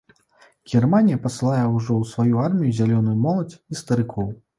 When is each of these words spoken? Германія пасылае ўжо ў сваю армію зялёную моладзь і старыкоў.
Германія 0.71 1.19
пасылае 1.25 1.65
ўжо 1.73 1.93
ў 1.97 2.03
сваю 2.13 2.39
армію 2.47 2.71
зялёную 2.79 3.15
моладзь 3.27 3.59
і 3.75 3.79
старыкоў. 3.83 4.27